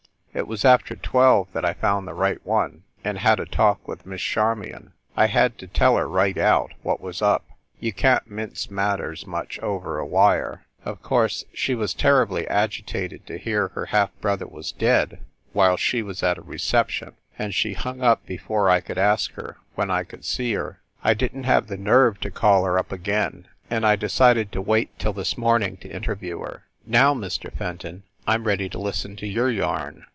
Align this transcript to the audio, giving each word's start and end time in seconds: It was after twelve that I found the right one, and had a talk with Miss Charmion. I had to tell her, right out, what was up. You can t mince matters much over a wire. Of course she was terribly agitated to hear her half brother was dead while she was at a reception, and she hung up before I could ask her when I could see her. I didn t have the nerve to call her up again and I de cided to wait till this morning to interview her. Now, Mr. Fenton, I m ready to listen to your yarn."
It 0.33 0.47
was 0.47 0.63
after 0.63 0.95
twelve 0.95 1.51
that 1.51 1.65
I 1.65 1.73
found 1.73 2.07
the 2.07 2.13
right 2.13 2.39
one, 2.45 2.83
and 3.03 3.17
had 3.17 3.41
a 3.41 3.45
talk 3.45 3.85
with 3.85 4.05
Miss 4.05 4.21
Charmion. 4.21 4.93
I 5.17 5.27
had 5.27 5.57
to 5.57 5.67
tell 5.67 5.97
her, 5.97 6.07
right 6.07 6.37
out, 6.37 6.71
what 6.83 7.01
was 7.01 7.21
up. 7.21 7.43
You 7.81 7.91
can 7.91 8.21
t 8.23 8.29
mince 8.33 8.71
matters 8.71 9.27
much 9.27 9.59
over 9.59 9.99
a 9.99 10.05
wire. 10.05 10.65
Of 10.85 11.03
course 11.03 11.43
she 11.53 11.75
was 11.75 11.93
terribly 11.93 12.47
agitated 12.47 13.27
to 13.27 13.37
hear 13.37 13.67
her 13.75 13.87
half 13.87 14.11
brother 14.21 14.47
was 14.47 14.71
dead 14.71 15.19
while 15.51 15.75
she 15.75 16.01
was 16.01 16.23
at 16.23 16.37
a 16.37 16.41
reception, 16.41 17.15
and 17.37 17.53
she 17.53 17.73
hung 17.73 17.99
up 18.01 18.25
before 18.25 18.69
I 18.69 18.79
could 18.79 18.97
ask 18.97 19.33
her 19.33 19.57
when 19.75 19.91
I 19.91 20.03
could 20.05 20.23
see 20.23 20.53
her. 20.53 20.79
I 21.03 21.13
didn 21.13 21.41
t 21.41 21.47
have 21.47 21.67
the 21.67 21.75
nerve 21.77 22.21
to 22.21 22.31
call 22.31 22.63
her 22.63 22.79
up 22.79 22.93
again 22.93 23.49
and 23.69 23.85
I 23.85 23.97
de 23.97 24.07
cided 24.07 24.53
to 24.53 24.61
wait 24.61 24.97
till 24.97 25.11
this 25.13 25.37
morning 25.37 25.75
to 25.81 25.89
interview 25.93 26.39
her. 26.39 26.63
Now, 26.85 27.13
Mr. 27.13 27.51
Fenton, 27.53 28.03
I 28.25 28.35
m 28.35 28.45
ready 28.45 28.69
to 28.69 28.79
listen 28.79 29.17
to 29.17 29.27
your 29.27 29.49
yarn." 29.51 30.05